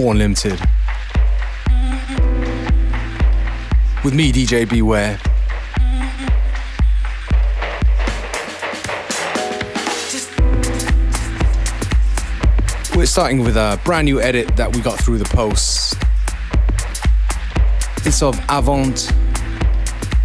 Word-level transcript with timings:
FM4 0.00 0.10
Unlimited. 0.12 0.60
With 4.02 4.14
me, 4.14 4.32
DJ 4.32 4.68
Beware. 4.68 5.18
We're 12.96 13.06
starting 13.06 13.40
with 13.40 13.56
a 13.56 13.80
brand 13.84 14.06
new 14.06 14.20
edit 14.20 14.56
that 14.56 14.74
we 14.74 14.82
got 14.82 14.98
through 14.98 15.18
the 15.18 15.24
posts. 15.24 15.94
It's 18.06 18.22
of 18.22 18.38
Avant. 18.48 19.12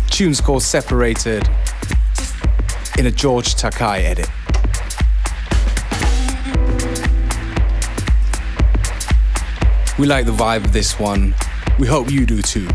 Tunes 0.10 0.40
called 0.40 0.64
Separated 0.64 1.48
in 2.98 3.06
a 3.06 3.12
George 3.12 3.56
Takai 3.56 4.02
edit. 4.02 4.30
We 9.98 10.08
like 10.08 10.26
the 10.26 10.34
vibe 10.34 10.66
of 10.66 10.74
this 10.74 11.00
one. 11.00 11.34
We 11.80 11.88
hope 11.88 12.12
you 12.12 12.26
do 12.26 12.42
too. 12.42 12.68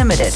Unlimited, 0.00 0.27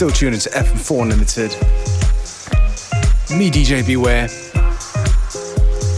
still 0.00 0.10
tuning 0.10 0.40
to 0.40 0.48
FM4 0.48 1.10
Limited. 1.10 1.50
Me, 3.38 3.50
DJ 3.50 3.86
Beware. 3.86 4.28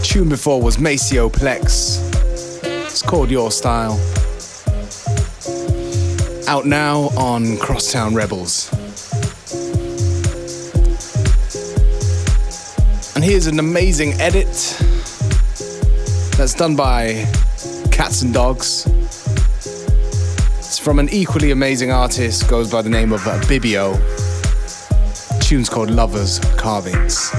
Tune 0.03 0.27
before 0.27 0.61
was 0.61 0.77
Maceo 0.77 1.29
Plex. 1.29 2.01
It's 2.85 3.01
called 3.01 3.31
Your 3.31 3.49
Style. 3.49 3.93
Out 6.49 6.65
now 6.65 7.11
on 7.15 7.55
Crosstown 7.59 8.13
Rebels. 8.13 8.69
And 13.15 13.23
here's 13.23 13.47
an 13.47 13.57
amazing 13.57 14.19
edit 14.19 14.47
that's 16.35 16.53
done 16.53 16.75
by 16.75 17.25
Cats 17.89 18.21
and 18.21 18.33
Dogs 18.33 18.85
from 20.83 20.99
an 20.99 21.07
equally 21.13 21.51
amazing 21.51 21.91
artist, 21.91 22.49
goes 22.49 22.69
by 22.69 22.81
the 22.81 22.89
name 22.89 23.13
of 23.13 23.21
Bibio. 23.21 23.95
tune's 25.41 25.69
called 25.69 25.89
Lovers 25.89 26.39
Carvings. 26.57 27.31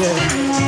again. 0.00 0.67